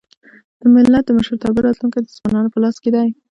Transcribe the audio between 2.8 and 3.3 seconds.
کي دی.